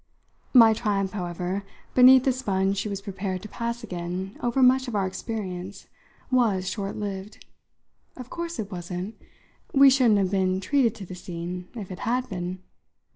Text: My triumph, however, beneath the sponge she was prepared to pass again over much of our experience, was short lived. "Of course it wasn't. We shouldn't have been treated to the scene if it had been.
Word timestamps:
My 0.51 0.73
triumph, 0.73 1.11
however, 1.11 1.63
beneath 1.93 2.23
the 2.23 2.31
sponge 2.31 2.75
she 2.77 2.89
was 2.89 3.03
prepared 3.03 3.43
to 3.43 3.47
pass 3.47 3.83
again 3.83 4.35
over 4.41 4.63
much 4.63 4.87
of 4.87 4.95
our 4.95 5.05
experience, 5.05 5.89
was 6.31 6.67
short 6.67 6.95
lived. 6.95 7.45
"Of 8.17 8.31
course 8.31 8.57
it 8.57 8.71
wasn't. 8.71 9.13
We 9.75 9.91
shouldn't 9.91 10.17
have 10.17 10.31
been 10.31 10.59
treated 10.59 10.95
to 10.95 11.05
the 11.05 11.13
scene 11.13 11.67
if 11.75 11.91
it 11.91 11.99
had 11.99 12.27
been. 12.29 12.63